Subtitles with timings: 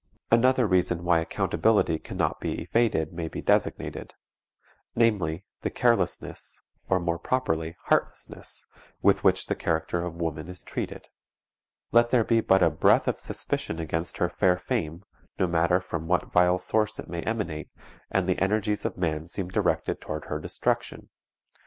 [0.31, 4.15] Another reason why accountability can not be evaded may be designated;
[4.95, 8.65] namely, the carelessness, or, more properly, heartlessness,
[9.03, 11.05] with which the character of woman is treated.
[11.91, 15.03] Let there be but a breath of suspicion against her fair fame,
[15.37, 17.69] no matter from what vile source it may emanate,
[18.09, 21.09] and the energies of man seem directed toward her destruction.